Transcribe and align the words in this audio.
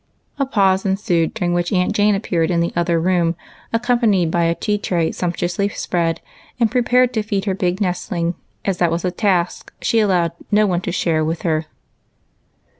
A 0.39 0.47
pause 0.47 0.83
ensued, 0.83 1.35
during 1.35 1.53
which 1.53 1.71
Aunt 1.71 1.91
Jane 1.93 2.15
ai^peared 2.19 2.49
in 2.49 2.59
the 2.59 2.73
other 2.75 2.99
room, 2.99 3.35
accompanied 3.71 4.31
by 4.31 4.45
a 4.45 4.55
tea 4.55 4.79
tray 4.79 5.11
sumptuously 5.11 5.69
spread, 5.69 6.21
and 6.59 6.71
prepared 6.71 7.13
to 7.13 7.21
feed 7.21 7.45
her 7.45 7.53
big 7.53 7.79
nest 7.79 8.11
ling, 8.11 8.33
as 8.65 8.79
that 8.79 8.89
was 8.89 9.05
a 9.05 9.11
task 9.11 9.71
she 9.79 9.99
allowed 9.99 10.31
no 10.49 10.65
one 10.65 10.81
to 10.81 10.91
share 10.91 11.23
with 11.23 11.43
her. 11.43 11.67